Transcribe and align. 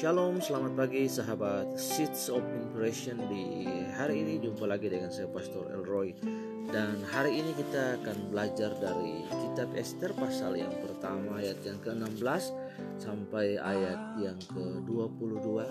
Shalom, 0.00 0.40
selamat 0.40 0.80
pagi 0.80 1.04
sahabat 1.04 1.76
Seeds 1.76 2.32
of 2.32 2.40
Inspiration. 2.40 3.20
Di 3.28 3.68
hari 3.92 4.24
ini 4.24 4.40
jumpa 4.40 4.64
lagi 4.64 4.88
dengan 4.88 5.12
saya 5.12 5.28
Pastor 5.28 5.68
Elroy. 5.76 6.16
Dan 6.72 7.04
hari 7.04 7.36
ini 7.44 7.52
kita 7.52 8.00
akan 8.00 8.32
belajar 8.32 8.72
dari 8.80 9.28
kitab 9.28 9.68
Esther 9.76 10.16
pasal 10.16 10.56
yang 10.56 10.72
pertama 10.80 11.36
ayat 11.36 11.60
yang 11.68 11.76
ke-16 11.84 12.48
Sampai 12.96 13.60
ayat 13.60 14.16
yang 14.16 14.40
ke-22 14.40 15.68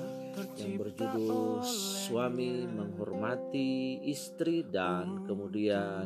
Yang 0.62 0.74
berjudul 0.78 1.66
Suami 2.06 2.70
menghormati 2.70 3.98
istri 4.14 4.62
dan 4.62 5.26
kemudian 5.26 6.06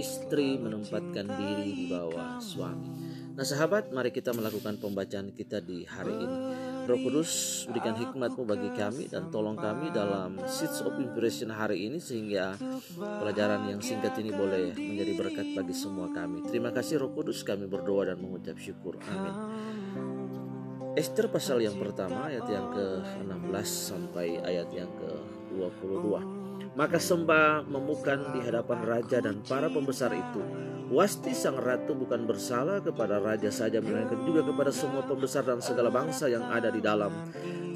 istri 0.00 0.56
menempatkan 0.56 1.28
diri 1.28 1.76
di 1.76 1.84
bawah 1.92 2.40
suami. 2.40 2.88
Nah 3.36 3.44
sahabat 3.44 3.92
mari 3.92 4.08
kita 4.08 4.32
melakukan 4.32 4.80
pembacaan 4.80 5.34
kita 5.36 5.60
di 5.60 5.84
hari 5.84 6.16
ini 6.16 6.69
Roh 6.90 6.98
Kudus 7.06 7.62
berikan 7.70 7.94
hikmatmu 7.94 8.42
bagi 8.42 8.70
kami 8.74 9.06
dan 9.06 9.30
tolong 9.30 9.54
kami 9.54 9.94
dalam 9.94 10.42
Seeds 10.42 10.82
of 10.82 10.98
Inspiration 10.98 11.54
hari 11.54 11.86
ini 11.86 12.02
sehingga 12.02 12.58
pelajaran 12.98 13.70
yang 13.70 13.78
singkat 13.78 14.18
ini 14.18 14.34
boleh 14.34 14.74
menjadi 14.74 15.12
berkat 15.14 15.46
bagi 15.54 15.70
semua 15.70 16.10
kami. 16.10 16.42
Terima 16.50 16.74
kasih 16.74 16.98
Roh 16.98 17.14
Kudus 17.14 17.46
kami 17.46 17.70
berdoa 17.70 18.10
dan 18.10 18.18
mengucap 18.18 18.58
syukur. 18.58 18.98
Amin. 19.06 19.34
Esther 20.98 21.30
pasal 21.30 21.62
yang 21.62 21.78
pertama 21.78 22.26
ayat 22.26 22.50
yang 22.50 22.66
ke-16 22.74 23.68
sampai 23.70 24.42
ayat 24.42 24.66
yang 24.74 24.90
ke-22. 24.98 26.39
Maka 26.78 27.02
Sembah 27.02 27.66
memukan 27.66 28.30
di 28.30 28.40
hadapan 28.46 28.78
raja 28.86 29.18
dan 29.18 29.42
para 29.42 29.66
pembesar 29.66 30.14
itu. 30.14 30.42
Wasti 30.90 31.30
sang 31.34 31.58
ratu 31.58 31.94
bukan 31.94 32.26
bersalah 32.26 32.82
kepada 32.82 33.22
raja 33.22 33.50
saja 33.50 33.78
melainkan 33.78 34.26
juga 34.26 34.42
kepada 34.42 34.74
semua 34.74 35.06
pembesar 35.06 35.46
dan 35.46 35.62
segala 35.62 35.86
bangsa 35.86 36.26
yang 36.26 36.50
ada 36.50 36.66
di 36.66 36.82
dalam 36.82 37.14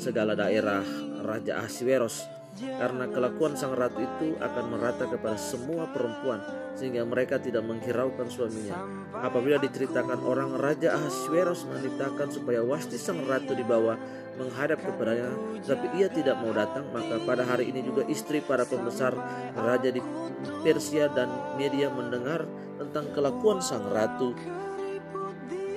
segala 0.02 0.34
daerah 0.34 0.82
Raja 1.22 1.62
Ahasveros 1.62 2.43
karena 2.54 3.10
kelakuan 3.10 3.59
sang 3.59 3.74
ratu 3.74 3.98
itu 3.98 4.38
akan 4.38 4.65
merata 4.70 5.10
kepada 5.10 5.34
semua 5.34 5.90
perempuan 5.90 6.38
sehingga 6.79 7.02
mereka 7.02 7.38
tidak 7.38 7.66
menghiraukan 7.66 8.30
suaminya. 8.30 8.79
Apabila 9.15 9.59
diceritakan 9.59 10.23
orang 10.23 10.54
Raja 10.59 10.95
Ahasveros 10.95 11.66
menitahkan 11.66 12.30
supaya 12.30 12.62
Wasti 12.62 12.98
sang 12.98 13.23
ratu 13.26 13.54
dibawa 13.54 13.98
menghadap 14.34 14.82
kepadanya, 14.82 15.30
tapi 15.62 15.87
ia 15.95 16.10
tidak 16.10 16.34
mau 16.42 16.51
datang, 16.51 16.90
maka 16.90 17.23
pada 17.23 17.46
hari 17.46 17.70
ini 17.70 17.87
juga 17.87 18.02
istri 18.10 18.42
para 18.42 18.66
pembesar 18.66 19.14
raja 19.54 19.95
di 19.95 20.02
Persia 20.66 21.07
dan 21.07 21.30
media 21.54 21.86
mendengar 21.86 22.42
tentang 22.74 23.14
kelakuan 23.14 23.62
sang 23.62 23.86
ratu 23.95 24.34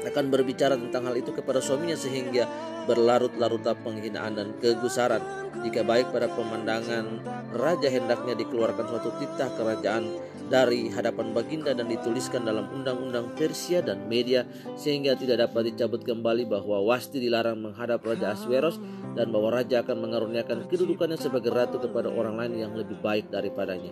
akan 0.09 0.31
berbicara 0.31 0.80
tentang 0.80 1.08
hal 1.08 1.16
itu 1.19 1.36
kepada 1.36 1.59
suaminya 1.59 1.95
sehingga 2.00 2.47
berlarut-larutlah 2.88 3.75
penghinaan 3.83 4.39
dan 4.39 4.47
kegusaran. 4.64 5.19
Jika 5.61 5.83
baik 5.83 6.16
pada 6.16 6.31
pemandangan 6.31 7.22
raja 7.52 7.91
hendaknya 7.91 8.38
dikeluarkan 8.39 8.86
suatu 8.88 9.11
titah 9.19 9.52
kerajaan 9.59 10.08
dari 10.47 10.88
hadapan 10.88 11.36
baginda 11.36 11.75
dan 11.75 11.91
dituliskan 11.91 12.47
dalam 12.47 12.72
undang-undang 12.72 13.36
Persia 13.36 13.83
dan 13.83 14.08
media 14.08 14.47
sehingga 14.80 15.19
tidak 15.19 15.44
dapat 15.49 15.75
dicabut 15.75 16.08
kembali 16.08 16.47
bahwa 16.47 16.80
Wasti 16.88 17.19
dilarang 17.19 17.59
menghadap 17.59 17.99
Raja 18.08 18.31
Asweros 18.31 18.80
dan 19.17 19.33
bahwa 19.33 19.52
raja 19.52 19.83
akan 19.83 19.97
mengaruniakan 20.08 20.71
kedudukannya 20.71 21.19
sebagai 21.19 21.52
ratu 21.52 21.83
kepada 21.83 22.08
orang 22.08 22.39
lain 22.39 22.64
yang 22.64 22.73
lebih 22.77 22.95
baik 23.03 23.27
daripadanya. 23.27 23.92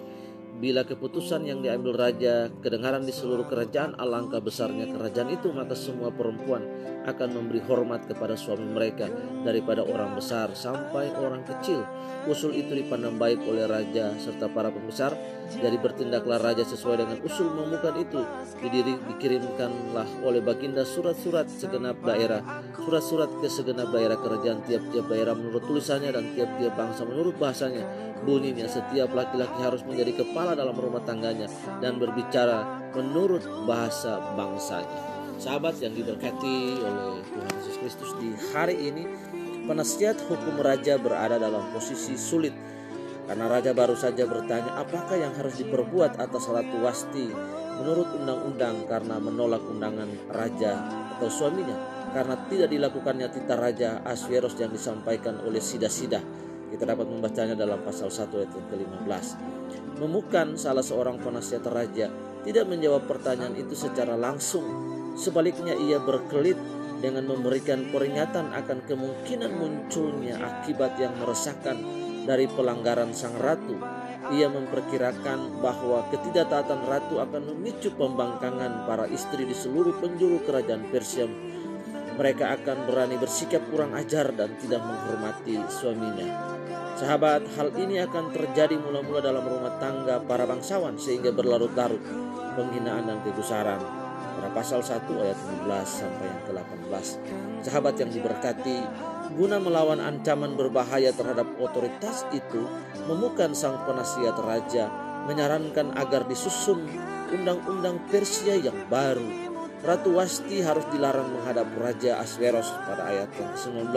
Bila 0.65 0.81
keputusan 0.81 1.45
yang 1.45 1.61
diambil 1.61 1.93
raja 1.93 2.49
kedengaran 2.65 3.05
di 3.05 3.13
seluruh 3.13 3.45
kerajaan 3.45 3.93
alangkah 4.01 4.41
besarnya 4.41 4.89
kerajaan 4.89 5.29
itu 5.29 5.53
maka 5.53 5.77
semua 5.77 6.09
perempuan 6.09 6.65
akan 7.05 7.37
memberi 7.37 7.61
hormat 7.69 8.09
kepada 8.09 8.33
suami 8.33 8.65
mereka 8.73 9.05
daripada 9.45 9.85
orang 9.85 10.17
besar 10.17 10.49
sampai 10.57 11.13
orang 11.21 11.45
kecil. 11.45 11.85
Usul 12.25 12.57
itu 12.57 12.73
dipandang 12.73 13.21
baik 13.21 13.45
oleh 13.45 13.69
raja 13.69 14.17
serta 14.17 14.49
para 14.49 14.73
pembesar. 14.73 15.13
Jadi 15.45 15.77
bertindaklah 15.77 16.41
raja 16.41 16.65
sesuai 16.65 17.05
dengan 17.05 17.21
usul 17.21 17.53
memukan 17.53 17.93
itu. 18.01 18.25
Didiri, 18.57 18.97
dikirimkanlah 18.97 20.25
oleh 20.25 20.41
baginda 20.41 20.81
surat-surat 20.81 21.45
segenap 21.45 22.01
daerah, 22.01 22.41
surat-surat 22.73 23.29
ke 23.37 23.45
segenap 23.45 23.93
daerah 23.93 24.17
kerajaan 24.17 24.65
tiap-tiap 24.65 25.05
daerah 25.05 25.37
menurut 25.37 25.61
tulisannya 25.69 26.09
dan 26.09 26.33
tiap-tiap 26.33 26.73
bangsa 26.73 27.05
menurut 27.05 27.37
bahasanya. 27.37 27.85
Bunyinya 28.25 28.65
setiap 28.65 29.13
laki-laki 29.13 29.61
harus 29.61 29.85
menjadi 29.85 30.25
kepala 30.25 30.54
dalam 30.55 30.73
rumah 30.73 31.03
tangganya 31.03 31.51
dan 31.83 31.99
berbicara 31.99 32.89
menurut 32.95 33.43
bahasa 33.67 34.17
bangsanya. 34.33 35.13
Sahabat 35.35 35.77
yang 35.83 35.91
diberkati 35.91 36.79
oleh 36.79 37.19
Tuhan 37.27 37.51
Yesus 37.59 37.75
Kristus 37.83 38.11
di 38.23 38.31
hari 38.55 38.87
ini, 38.87 39.03
penasihat 39.67 40.15
hukum 40.31 40.63
raja 40.63 40.95
berada 40.95 41.35
dalam 41.35 41.75
posisi 41.75 42.15
sulit 42.15 42.55
karena 43.25 43.49
raja 43.49 43.73
baru 43.73 43.97
saja 43.97 44.29
bertanya 44.29 44.77
apakah 44.77 45.17
yang 45.17 45.33
harus 45.33 45.57
diperbuat 45.57 46.21
atas 46.21 46.45
ratu 46.45 46.77
Wasti 46.85 47.25
menurut 47.81 48.07
undang-undang 48.21 48.85
karena 48.85 49.17
menolak 49.17 49.65
undangan 49.65 50.07
raja 50.29 50.85
atau 51.17 51.27
suaminya 51.27 51.73
karena 52.13 52.37
tidak 52.47 52.69
dilakukannya 52.71 53.27
titah 53.33 53.59
raja 53.59 53.89
Asveros 54.05 54.55
yang 54.55 54.71
disampaikan 54.71 55.41
oleh 55.43 55.59
Sida-Sida. 55.59 56.44
Kita 56.71 56.83
dapat 56.83 57.07
membacanya 57.07 57.53
dalam 57.53 57.81
pasal 57.85 58.09
1 58.09 58.31
ayat 58.41 58.51
yang 58.51 58.67
ke-15. 58.73 59.25
Memukan 60.01 60.47
salah 60.59 60.83
seorang 60.83 61.21
penasihat 61.21 61.63
raja 61.71 62.11
tidak 62.43 62.65
menjawab 62.69 63.07
pertanyaan 63.09 63.57
itu 63.57 63.73
secara 63.73 64.13
langsung. 64.13 64.65
Sebaliknya 65.15 65.73
ia 65.73 66.03
berkelit 66.03 66.59
dengan 66.99 67.27
memberikan 67.27 67.87
peringatan 67.93 68.51
akan 68.51 68.79
kemungkinan 68.87 69.51
munculnya 69.55 70.41
akibat 70.41 70.99
yang 70.99 71.15
meresahkan 71.21 71.77
dari 72.25 72.49
pelanggaran 72.49 73.13
sang 73.13 73.37
ratu. 73.39 73.77
Ia 74.33 74.49
memperkirakan 74.49 75.61
bahwa 75.61 76.09
ketidaktaatan 76.09 76.89
ratu 76.89 77.21
akan 77.21 77.53
memicu 77.53 77.93
pembangkangan 77.93 78.89
para 78.89 79.05
istri 79.13 79.45
di 79.45 79.53
seluruh 79.53 80.01
penjuru 80.01 80.41
kerajaan 80.41 80.89
Persia. 80.89 81.29
Mereka 82.15 82.57
akan 82.61 82.89
berani 82.89 83.21
bersikap 83.21 83.61
kurang 83.69 83.93
ajar 83.93 84.33
dan 84.33 84.57
tidak 84.57 84.81
menghormati 84.81 85.61
suaminya. 85.69 86.54
Sahabat, 86.95 87.43
hal 87.59 87.75
ini 87.75 87.99
akan 87.99 88.31
terjadi 88.31 88.79
mula-mula 88.79 89.19
dalam 89.19 89.43
rumah 89.43 89.75
tangga 89.83 90.15
para 90.23 90.47
bangsawan 90.47 90.95
sehingga 90.95 91.35
berlarut-larut 91.35 91.99
penghinaan 92.55 93.11
dan 93.11 93.19
kegusaran. 93.19 93.83
Pada 94.35 94.49
pasal 94.55 94.79
1 94.79 95.03
ayat 95.19 95.35
16 95.35 95.67
sampai 95.83 96.25
yang 96.27 96.41
ke-18. 96.47 97.03
Sahabat 97.67 97.99
yang 97.99 98.11
diberkati, 98.15 98.79
guna 99.35 99.59
melawan 99.59 99.99
ancaman 99.99 100.55
berbahaya 100.55 101.11
terhadap 101.11 101.51
otoritas 101.59 102.23
itu, 102.31 102.63
memukan 103.11 103.51
sang 103.51 103.75
penasihat 103.83 104.39
raja 104.39 104.87
menyarankan 105.27 105.99
agar 105.99 106.23
disusun 106.29 106.85
undang-undang 107.33 107.99
Persia 108.07 108.55
yang 108.55 108.87
baru. 108.87 109.51
Ratu 109.83 110.17
Wasti 110.17 110.63
harus 110.63 110.87
dilarang 110.89 111.29
menghadap 111.29 111.69
Raja 111.77 112.17
Asveros 112.17 112.73
pada 112.89 113.05
ayat 113.05 113.29
yang 113.37 113.53
ke-19. 113.53 113.93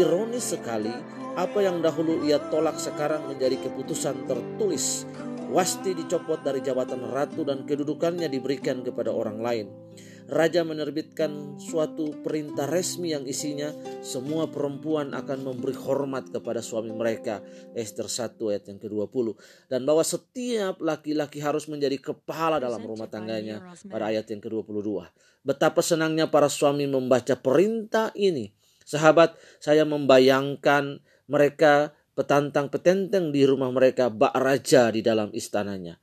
Ironis 0.00 0.56
sekali, 0.56 0.92
apa 1.32 1.64
yang 1.64 1.80
dahulu 1.80 2.20
ia 2.28 2.36
tolak 2.52 2.76
sekarang 2.76 3.24
menjadi 3.24 3.56
keputusan 3.64 4.28
tertulis. 4.28 5.08
Wasti 5.52 5.92
dicopot 5.92 6.40
dari 6.40 6.64
jabatan 6.64 7.12
ratu 7.12 7.44
dan 7.44 7.68
kedudukannya 7.68 8.24
diberikan 8.28 8.80
kepada 8.80 9.12
orang 9.12 9.40
lain. 9.44 9.66
Raja 10.32 10.64
menerbitkan 10.64 11.60
suatu 11.60 12.24
perintah 12.24 12.64
resmi 12.64 13.12
yang 13.12 13.28
isinya 13.28 13.68
semua 14.00 14.48
perempuan 14.48 15.12
akan 15.12 15.44
memberi 15.44 15.76
hormat 15.76 16.32
kepada 16.32 16.64
suami 16.64 16.88
mereka. 16.88 17.44
Esther 17.76 18.08
1 18.08 18.40
ayat 18.48 18.64
yang 18.72 18.80
ke-20. 18.80 19.36
Dan 19.68 19.84
bahwa 19.84 20.00
setiap 20.00 20.80
laki-laki 20.80 21.44
harus 21.44 21.68
menjadi 21.68 22.00
kepala 22.00 22.56
dalam 22.56 22.80
rumah 22.80 23.12
tangganya 23.12 23.76
pada 23.92 24.08
ayat 24.08 24.24
yang 24.32 24.40
ke-22. 24.40 25.04
Betapa 25.44 25.84
senangnya 25.84 26.32
para 26.32 26.48
suami 26.48 26.88
membaca 26.88 27.36
perintah 27.36 28.08
ini. 28.16 28.56
Sahabat, 28.88 29.36
saya 29.60 29.84
membayangkan 29.84 31.02
mereka 31.32 31.96
petantang 32.12 32.68
petenteng 32.68 33.32
di 33.32 33.48
rumah 33.48 33.72
mereka 33.72 34.12
bak 34.12 34.36
raja 34.36 34.92
di 34.92 35.00
dalam 35.00 35.32
istananya. 35.32 35.96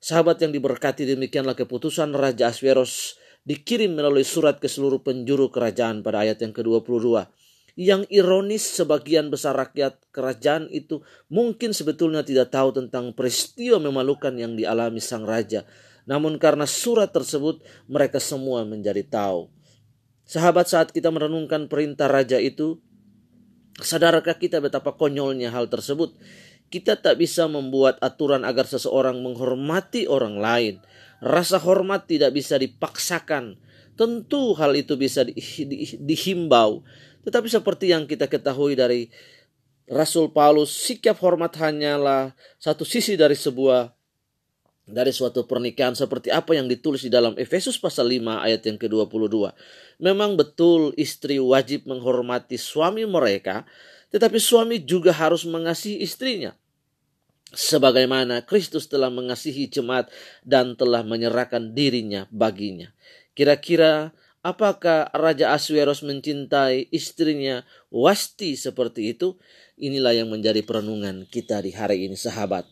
Sahabat 0.00 0.40
yang 0.40 0.52
diberkati 0.52 1.04
demikianlah 1.04 1.56
keputusan 1.56 2.12
Raja 2.12 2.52
Asveros 2.52 3.16
dikirim 3.44 3.92
melalui 3.92 4.24
surat 4.24 4.56
ke 4.60 4.68
seluruh 4.68 5.04
penjuru 5.04 5.52
kerajaan 5.52 6.00
pada 6.00 6.24
ayat 6.24 6.40
yang 6.44 6.52
ke-22. 6.52 7.28
Yang 7.74 8.06
ironis 8.12 8.64
sebagian 8.64 9.32
besar 9.32 9.56
rakyat 9.56 9.96
kerajaan 10.12 10.68
itu 10.70 11.00
mungkin 11.32 11.72
sebetulnya 11.72 12.20
tidak 12.20 12.52
tahu 12.52 12.76
tentang 12.76 13.16
peristiwa 13.16 13.80
memalukan 13.80 14.32
yang 14.36 14.56
dialami 14.56 15.00
sang 15.00 15.24
raja. 15.24 15.64
Namun 16.04 16.36
karena 16.36 16.68
surat 16.68 17.08
tersebut 17.08 17.64
mereka 17.88 18.20
semua 18.20 18.62
menjadi 18.68 19.02
tahu. 19.08 19.48
Sahabat 20.24 20.68
saat 20.68 20.88
kita 20.92 21.08
merenungkan 21.12 21.68
perintah 21.68 22.08
raja 22.08 22.40
itu, 22.40 22.80
Sadarkah 23.82 24.38
kita 24.38 24.62
betapa 24.62 24.94
konyolnya 24.94 25.50
hal 25.50 25.66
tersebut? 25.66 26.14
Kita 26.70 26.94
tak 26.98 27.18
bisa 27.18 27.50
membuat 27.50 27.98
aturan 27.98 28.46
agar 28.46 28.70
seseorang 28.70 29.18
menghormati 29.18 30.06
orang 30.06 30.38
lain. 30.38 30.74
Rasa 31.18 31.58
hormat 31.58 32.06
tidak 32.06 32.34
bisa 32.34 32.54
dipaksakan. 32.58 33.58
Tentu 33.94 34.54
hal 34.58 34.74
itu 34.74 34.98
bisa 34.98 35.22
di, 35.22 35.34
di, 35.38 35.86
dihimbau, 36.02 36.82
Tetapi 37.22 37.46
seperti 37.46 37.94
yang 37.94 38.10
kita 38.10 38.26
ketahui 38.26 38.74
dari 38.74 39.06
Rasul 39.86 40.34
Paulus, 40.34 40.74
sikap 40.74 41.20
hormat 41.22 41.54
hanyalah 41.60 42.34
satu 42.58 42.82
sisi 42.82 43.14
dari 43.14 43.38
sebuah 43.38 43.94
dari 44.84 45.16
suatu 45.16 45.48
pernikahan 45.48 45.96
seperti 45.96 46.28
apa 46.28 46.52
yang 46.52 46.68
ditulis 46.68 47.00
di 47.00 47.10
dalam 47.12 47.32
Efesus 47.40 47.80
pasal 47.80 48.12
5 48.12 48.44
ayat 48.44 48.60
yang 48.68 48.76
ke-22. 48.76 49.52
Memang 49.96 50.36
betul 50.36 50.92
istri 51.00 51.40
wajib 51.40 51.88
menghormati 51.88 52.60
suami 52.60 53.08
mereka, 53.08 53.64
tetapi 54.12 54.36
suami 54.36 54.84
juga 54.84 55.16
harus 55.16 55.48
mengasihi 55.48 56.04
istrinya. 56.04 56.52
Sebagaimana 57.54 58.44
Kristus 58.44 58.90
telah 58.90 59.08
mengasihi 59.08 59.70
jemaat 59.70 60.10
dan 60.44 60.74
telah 60.74 61.06
menyerahkan 61.06 61.72
dirinya 61.72 62.26
baginya. 62.28 62.90
Kira-kira 63.32 64.12
apakah 64.42 65.08
Raja 65.14 65.54
Asweros 65.54 66.02
mencintai 66.02 66.90
istrinya 66.90 67.62
Wasti 67.94 68.58
seperti 68.58 69.16
itu? 69.16 69.38
Inilah 69.78 70.18
yang 70.18 70.28
menjadi 70.34 70.66
perenungan 70.66 71.30
kita 71.30 71.62
di 71.62 71.70
hari 71.70 72.10
ini 72.10 72.18
sahabat. 72.18 72.66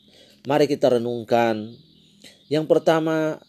Mari 0.50 0.66
kita 0.66 0.98
renungkan 0.98 1.70
yang 2.52 2.68
pertama, 2.68 3.40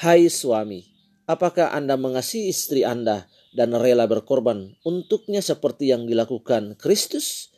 hai 0.00 0.32
suami, 0.32 0.88
apakah 1.28 1.76
Anda 1.76 2.00
mengasihi 2.00 2.48
istri 2.48 2.88
Anda 2.88 3.28
dan 3.52 3.76
rela 3.76 4.08
berkorban 4.08 4.80
untuknya 4.80 5.44
seperti 5.44 5.92
yang 5.92 6.08
dilakukan 6.08 6.80
Kristus? 6.80 7.52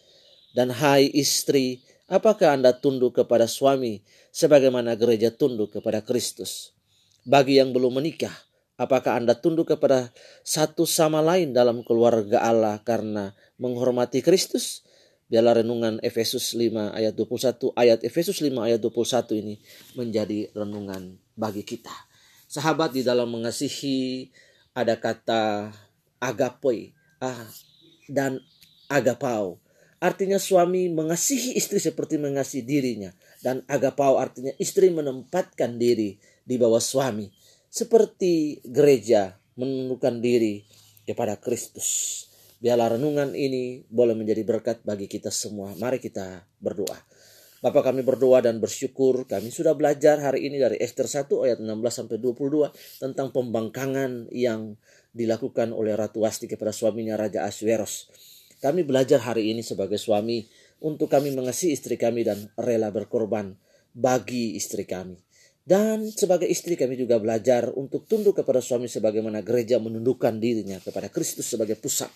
Dan 0.58 0.74
hai 0.74 1.06
istri, 1.14 1.86
apakah 2.10 2.58
Anda 2.58 2.74
tunduk 2.74 3.14
kepada 3.14 3.46
suami 3.46 4.02
sebagaimana 4.34 4.98
gereja 4.98 5.30
tunduk 5.30 5.78
kepada 5.78 6.02
Kristus? 6.02 6.74
Bagi 7.22 7.62
yang 7.62 7.70
belum 7.70 8.02
menikah, 8.02 8.34
apakah 8.74 9.22
Anda 9.22 9.38
tunduk 9.38 9.70
kepada 9.70 10.10
satu 10.42 10.82
sama 10.82 11.22
lain 11.22 11.54
dalam 11.54 11.86
keluarga 11.86 12.42
Allah 12.42 12.82
karena 12.82 13.38
menghormati 13.54 14.18
Kristus? 14.18 14.82
Biarlah 15.28 15.60
renungan 15.60 16.00
Efesus 16.00 16.56
5 16.56 16.96
ayat 16.96 17.12
21 17.12 17.76
ayat 17.76 18.00
Efesus 18.00 18.40
5 18.40 18.48
ayat 18.64 18.80
21 18.80 19.40
ini 19.44 19.54
menjadi 19.92 20.48
renungan 20.56 21.20
bagi 21.36 21.68
kita. 21.68 21.92
Sahabat 22.48 22.96
di 22.96 23.04
dalam 23.04 23.28
mengasihi 23.28 24.32
ada 24.72 24.96
kata 24.96 25.68
agapoi 26.16 26.96
ah, 27.20 27.44
dan 28.08 28.40
agapau. 28.88 29.60
Artinya 30.00 30.40
suami 30.40 30.88
mengasihi 30.88 31.58
istri 31.58 31.76
seperti 31.76 32.16
mengasihi 32.16 32.64
dirinya. 32.64 33.12
Dan 33.44 33.62
agapau 33.68 34.16
artinya 34.16 34.50
istri 34.56 34.88
menempatkan 34.88 35.76
diri 35.76 36.16
di 36.46 36.54
bawah 36.56 36.80
suami. 36.80 37.28
Seperti 37.68 38.64
gereja 38.64 39.36
menundukkan 39.58 40.22
diri 40.22 40.64
kepada 41.04 41.36
Kristus. 41.36 42.27
Biarlah 42.58 42.98
renungan 42.98 43.38
ini 43.38 43.86
boleh 43.86 44.18
menjadi 44.18 44.42
berkat 44.42 44.82
bagi 44.82 45.06
kita 45.06 45.30
semua. 45.30 45.78
Mari 45.78 46.02
kita 46.02 46.42
berdoa. 46.58 46.98
Bapak 47.58 47.90
kami 47.90 48.02
berdoa 48.02 48.42
dan 48.42 48.58
bersyukur 48.58 49.26
kami 49.26 49.50
sudah 49.50 49.78
belajar 49.78 50.18
hari 50.18 50.46
ini 50.46 50.62
dari 50.62 50.78
Esther 50.78 51.10
1 51.10 51.26
ayat 51.42 51.58
16 51.62 51.70
sampai 51.90 52.18
22 52.18 52.70
tentang 53.02 53.34
pembangkangan 53.34 54.30
yang 54.34 54.74
dilakukan 55.14 55.70
oleh 55.74 55.94
Ratu 55.94 56.22
Wasti 56.22 56.50
kepada 56.50 56.74
suaminya 56.74 57.14
Raja 57.18 57.46
Asweros. 57.46 58.10
Kami 58.58 58.82
belajar 58.82 59.22
hari 59.22 59.54
ini 59.54 59.62
sebagai 59.62 59.98
suami 59.98 60.42
untuk 60.82 61.10
kami 61.10 61.30
mengasihi 61.34 61.74
istri 61.74 61.94
kami 61.94 62.26
dan 62.26 62.50
rela 62.58 62.90
berkorban 62.90 63.54
bagi 63.94 64.58
istri 64.58 64.82
kami. 64.82 65.18
Dan 65.68 66.08
sebagai 66.08 66.48
istri 66.48 66.80
kami 66.80 66.96
juga 66.96 67.20
belajar 67.20 67.68
untuk 67.76 68.08
tunduk 68.08 68.40
kepada 68.40 68.64
suami 68.64 68.88
sebagaimana 68.88 69.44
gereja 69.44 69.76
menundukkan 69.76 70.40
dirinya 70.40 70.80
kepada 70.80 71.12
Kristus 71.12 71.44
sebagai 71.44 71.76
pusat. 71.76 72.08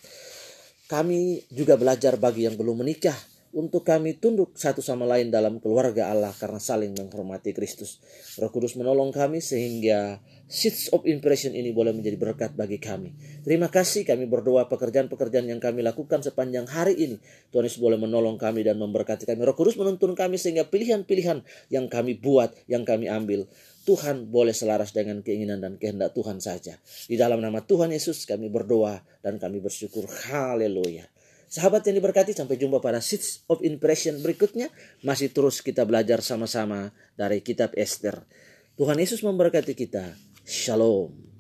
Kami 0.91 1.47
juga 1.51 1.79
belajar 1.79 2.19
bagi 2.19 2.47
yang 2.47 2.59
belum 2.59 2.83
menikah 2.83 3.32
untuk 3.53 3.85
kami 3.85 4.17
tunduk 4.17 4.57
satu 4.57 4.81
sama 4.81 5.05
lain 5.05 5.29
dalam 5.29 5.61
keluarga 5.61 6.09
Allah 6.09 6.33
karena 6.33 6.57
saling 6.57 6.97
menghormati 6.97 7.53
Kristus. 7.53 8.01
Roh 8.41 8.49
Kudus 8.49 8.81
menolong 8.81 9.13
kami 9.13 9.45
sehingga 9.45 10.25
seeds 10.49 10.89
of 10.97 11.05
impression 11.05 11.53
ini 11.53 11.69
boleh 11.69 11.93
menjadi 11.93 12.17
berkat 12.17 12.57
bagi 12.57 12.81
kami. 12.81 13.13
Terima 13.45 13.69
kasih 13.69 14.09
kami 14.09 14.25
berdoa 14.25 14.73
pekerjaan-pekerjaan 14.73 15.53
yang 15.53 15.61
kami 15.61 15.85
lakukan 15.85 16.25
sepanjang 16.25 16.65
hari 16.65 16.97
ini. 16.97 17.17
Tuhan 17.53 17.69
Yesus 17.69 17.77
boleh 17.77 18.01
menolong 18.01 18.41
kami 18.41 18.65
dan 18.65 18.81
memberkati 18.81 19.29
kami. 19.29 19.45
Roh 19.45 19.53
Kudus 19.53 19.77
menuntun 19.77 20.17
kami 20.17 20.41
sehingga 20.41 20.65
pilihan-pilihan 20.73 21.45
yang 21.69 21.93
kami 21.93 22.17
buat, 22.17 22.57
yang 22.73 22.89
kami 22.89 23.13
ambil. 23.13 23.45
Tuhan 23.85 24.33
boleh 24.33 24.57
selaras 24.57 24.97
dengan 24.97 25.21
keinginan 25.21 25.61
dan 25.61 25.77
kehendak 25.77 26.17
Tuhan 26.17 26.41
saja. 26.41 26.81
Di 27.05 27.21
dalam 27.21 27.45
nama 27.45 27.61
Tuhan 27.61 27.93
Yesus 27.93 28.25
kami 28.25 28.49
berdoa 28.49 29.05
dan 29.21 29.37
kami 29.37 29.61
bersyukur. 29.61 30.09
Haleluya. 30.09 31.12
Sahabat 31.53 31.85
yang 31.85 32.01
diberkati, 32.01 32.33
sampai 32.33 32.57
jumpa 32.57 32.81
pada 32.81 33.05
Seeds 33.05 33.45
of 33.53 33.61
Impression 33.61 34.25
berikutnya. 34.25 34.73
Masih 35.05 35.29
terus 35.29 35.61
kita 35.61 35.85
belajar 35.85 36.25
sama-sama 36.25 36.97
dari 37.13 37.45
kitab 37.45 37.77
Esther. 37.77 38.25
Tuhan 38.81 38.97
Yesus 38.97 39.21
memberkati 39.21 39.77
kita. 39.77 40.17
Shalom. 40.49 41.32